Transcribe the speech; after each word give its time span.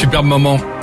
superbe 0.00 0.24
moment. 0.24 0.79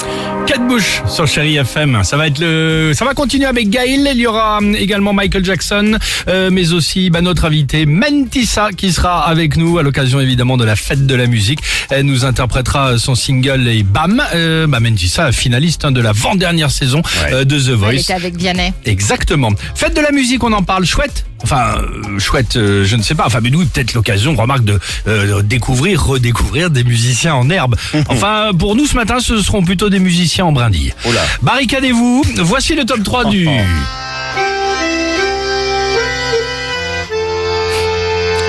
Quatre 0.47 0.65
bouches 0.65 1.01
sur 1.07 1.27
Chéri 1.27 1.57
FM. 1.57 2.03
Ça 2.03 2.15
va 2.15 2.27
être 2.27 2.39
le, 2.39 2.93
ça 2.95 3.03
va 3.03 3.13
continuer 3.13 3.45
avec 3.45 3.69
Gail. 3.69 4.07
Il 4.13 4.17
y 4.17 4.25
aura 4.27 4.59
hum, 4.59 4.75
également 4.75 5.11
Michael 5.11 5.43
Jackson, 5.43 5.97
euh, 6.29 6.49
mais 6.51 6.71
aussi 6.71 7.09
bah, 7.09 7.21
notre 7.21 7.45
invité 7.45 7.85
Mentissa 7.85 8.69
qui 8.75 8.93
sera 8.93 9.27
avec 9.27 9.57
nous 9.57 9.77
à 9.77 9.83
l'occasion 9.83 10.21
évidemment 10.21 10.55
de 10.55 10.63
la 10.63 10.75
fête 10.77 11.05
de 11.05 11.15
la 11.15 11.27
musique. 11.27 11.59
Elle 11.89 12.05
nous 12.05 12.23
interprétera 12.23 12.97
son 12.97 13.13
single 13.13 13.67
et 13.67 13.83
bam, 13.83 14.23
euh, 14.33 14.67
bah, 14.67 14.79
Mentissa, 14.79 15.31
finaliste 15.33 15.83
hein, 15.83 15.91
de 15.91 16.01
la 16.01 16.13
vant-dernière 16.13 16.71
saison 16.71 17.01
euh, 17.31 17.43
de 17.43 17.59
The 17.59 17.67
Elle 17.69 17.75
Voice. 17.75 17.93
était 17.95 18.13
avec 18.13 18.37
Vianney. 18.37 18.73
Exactement. 18.85 19.51
Fête 19.75 19.95
de 19.95 20.01
la 20.01 20.11
musique, 20.11 20.43
on 20.43 20.53
en 20.53 20.63
parle 20.63 20.85
chouette. 20.85 21.25
Enfin, 21.43 21.75
euh, 21.77 22.17
chouette, 22.17 22.55
euh, 22.55 22.83
je 22.83 22.95
ne 22.95 23.03
sais 23.03 23.13
pas. 23.13 23.25
Enfin, 23.27 23.41
mais 23.43 23.51
nous, 23.51 23.63
peut-être 23.63 23.93
l'occasion, 23.93 24.35
remarque, 24.35 24.63
de 24.63 24.79
euh, 25.07 25.43
découvrir, 25.43 26.03
redécouvrir 26.03 26.71
des 26.71 26.83
musiciens 26.83 27.35
en 27.35 27.49
herbe. 27.49 27.75
Enfin, 28.09 28.51
pour 28.57 28.75
nous, 28.75 28.87
ce 28.87 28.95
matin, 28.95 29.19
ce 29.19 29.41
seront 29.41 29.63
plutôt 29.63 29.89
des 29.89 29.99
musiciens 29.99 30.36
en 30.41 30.51
brindille. 30.51 30.93
Oh 31.05 31.11
là. 31.11 31.21
Barricadez-vous. 31.41 32.23
Voici 32.37 32.75
le 32.75 32.85
top 32.85 33.03
3 33.03 33.25
du... 33.25 33.47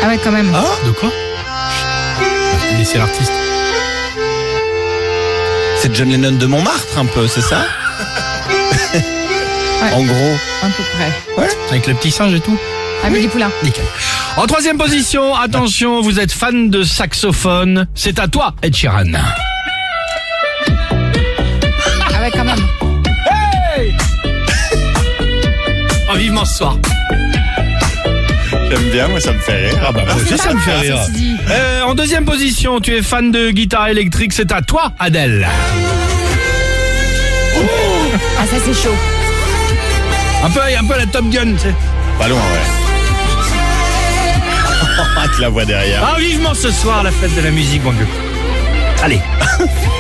Ah 0.03 0.09
ouais, 0.09 0.19
quand 0.23 0.33
même. 0.33 0.51
De 0.87 0.91
quoi? 0.93 1.11
Laissez 2.79 2.99
l'artiste. 2.99 3.33
C'est 5.81 5.95
John 5.95 6.09
Lennon 6.11 6.33
de 6.33 6.47
Montmartre 6.47 6.99
un 6.99 7.07
peu, 7.07 7.27
c'est 7.29 7.41
ça? 7.41 7.65
En 9.81 10.03
gros. 10.03 10.37
À 10.63 10.67
peu 10.67 10.83
près. 10.95 11.47
Avec 11.71 11.87
le 11.87 11.95
petit 11.95 12.11
singe 12.11 12.35
et 12.35 12.41
tout 12.41 12.59
Amélie 13.05 13.29
Poulain. 13.29 13.51
Nickel. 13.63 13.85
En 14.37 14.47
troisième 14.47 14.77
position, 14.79 15.35
attention, 15.37 16.01
vous 16.01 16.19
êtes 16.19 16.33
fan 16.33 16.71
de 16.71 16.83
saxophone. 16.83 17.87
C'est 17.95 18.19
à 18.19 18.29
toi, 18.29 18.55
Ed 18.63 18.75
Sheeran. 18.75 19.13
Soir. 26.59 26.77
J'aime 28.69 28.91
bien, 28.91 29.07
moi 29.09 29.21
ça 29.21 29.33
me 29.33 29.39
fait 29.39 29.69
rire. 29.69 29.79
Ah 29.87 29.93
bah 29.93 30.03
moi 30.05 30.15
aussi 30.17 30.37
ça 30.37 30.53
me 30.53 30.59
fait 30.59 30.73
Ah, 30.75 30.81
rire. 30.81 30.99
Euh, 31.51 31.83
en 31.83 31.95
deuxième 31.95 32.25
position, 32.25 32.81
tu 32.81 32.97
es 32.97 33.03
fan 33.03 33.31
de 33.31 33.51
guitare 33.51 33.89
électrique, 33.89 34.33
c'est 34.33 34.51
à 34.51 34.61
toi, 34.61 34.93
Adèle. 34.99 35.47
Ah, 38.41 38.47
ça, 38.47 38.57
c'est 38.65 38.75
chaud. 38.75 38.95
Un 40.45 40.51
peu, 40.51 40.61
un 40.61 40.85
peu 40.85 40.99
la 40.99 41.07
Top 41.07 41.29
Gun, 41.31 41.53
tu 41.53 41.59
sais. 41.59 41.75
Pas 42.19 42.29
loin, 42.29 42.39
ouais. 42.39 42.67
Avec 45.23 45.39
la 45.39 45.49
voix 45.49 45.65
derrière. 45.65 46.03
Ah, 46.05 46.19
vivement 46.19 46.55
ce 46.55 46.71
soir, 46.73 47.05
la 47.05 47.13
fête 47.13 47.35
de 47.37 47.41
la 47.41 47.51
musique, 47.51 47.85
mon 47.85 47.93
vieux. 47.93 48.07
Allez. 49.03 49.21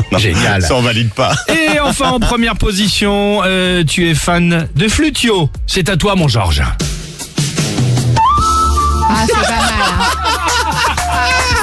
Génial. 0.18 0.62
Ça 0.62 0.74
on 0.74 0.82
valide 0.82 1.10
pas. 1.10 1.32
Et 1.48 1.78
enfin, 1.80 2.10
en 2.10 2.20
première 2.20 2.56
position, 2.56 3.42
euh, 3.44 3.84
tu 3.84 4.08
es 4.10 4.14
fan 4.14 4.68
de 4.74 4.88
Flutio. 4.88 5.50
C'est 5.66 5.88
à 5.88 5.96
toi, 5.96 6.14
mon 6.16 6.28
Georges. 6.28 6.62
Ah, 9.08 9.24
c'est 9.26 9.34
pas 9.34 9.40
mal. 9.48 9.60
hein. 9.82 10.04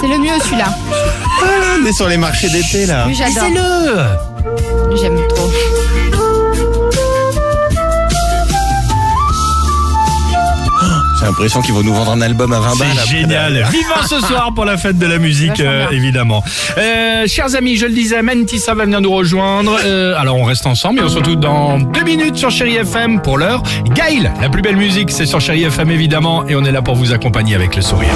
C'est 0.02 0.08
le 0.08 0.18
mieux, 0.20 0.40
celui-là. 0.44 0.76
On 1.82 1.86
est 1.86 1.94
sur 1.94 2.08
les 2.08 2.18
marchés 2.18 2.50
d'été 2.50 2.86
là. 2.86 3.08
J'adore. 3.12 3.50
le 4.90 4.96
J'aime 4.98 5.20
trop. 5.30 5.52
J'ai 11.20 11.26
l'impression 11.26 11.62
qu'ils 11.62 11.74
vont 11.74 11.84
nous 11.84 11.94
vendre 11.94 12.12
un 12.12 12.22
album 12.22 12.54
à 12.54 12.60
20 12.60 12.76
balles. 12.78 12.88
C'est 12.96 13.10
génial. 13.10 13.54
Vivant 13.72 14.04
ce 14.08 14.20
soir 14.28 14.52
pour 14.54 14.66
la 14.66 14.78
fête 14.78 14.98
de 15.00 15.06
la 15.08 15.18
musique, 15.18 15.60
euh, 15.60 15.90
évidemment. 15.92 16.44
Euh, 16.78 17.26
chers 17.28 17.56
amis, 17.56 17.76
je 17.76 17.88
le 17.88 17.94
disais, 17.94 18.22
Mentissa 18.22 18.74
va 18.76 18.86
venir 18.86 19.02
nous 19.02 19.12
rejoindre. 19.12 19.78
Euh, 19.84 20.16
alors 20.18 20.38
on 20.38 20.44
reste 20.44 20.68
ensemble 20.68 21.00
et 21.00 21.04
on 21.04 21.10
se 21.10 21.18
retrouve 21.18 21.38
dans 21.38 21.80
deux 21.80 22.04
minutes 22.04 22.36
sur 22.36 22.52
Chéri 22.52 22.76
FM 22.76 23.22
pour 23.22 23.38
l'heure. 23.38 23.64
Gail, 23.94 24.32
la 24.42 24.50
plus 24.50 24.62
belle 24.62 24.78
musique, 24.78 25.12
c'est 25.12 25.26
sur 25.26 25.42
Chéri 25.42 25.64
FM 25.64 25.90
évidemment 25.90 26.46
et 26.48 26.56
on 26.56 26.64
est 26.64 26.72
là 26.72 26.82
pour 26.82 26.96
vous 26.96 27.14
accompagner 27.14 27.56
avec 27.56 27.76
le 27.76 27.82
sourire. 27.82 28.14